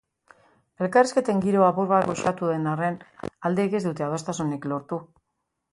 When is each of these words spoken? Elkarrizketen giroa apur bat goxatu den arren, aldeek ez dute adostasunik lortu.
Elkarrizketen 0.85 1.43
giroa 1.43 1.67
apur 1.73 1.89
bat 1.93 2.07
goxatu 2.13 2.49
den 2.53 2.67
arren, 2.73 2.99
aldeek 3.51 3.79
ez 3.83 3.87
dute 3.91 4.09
adostasunik 4.09 4.69
lortu. 4.73 5.03